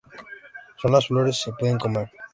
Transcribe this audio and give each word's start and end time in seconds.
Sólo 0.81 0.95
las 0.95 1.05
flores 1.09 1.39
se 1.39 1.53
pueden 1.53 1.77
comer. 1.77 2.09